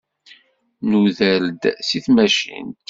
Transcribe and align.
Nuder-d 0.89 1.63
seg 1.87 2.01
tmacint. 2.05 2.77